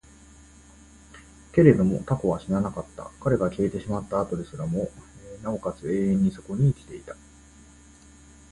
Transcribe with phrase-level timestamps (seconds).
[1.53, 3.11] けれども蛸は死ななかった。
[3.19, 4.89] 彼が消えてしまった後ですらも、
[5.43, 7.15] 尚且つ永遠にそこに生きていた。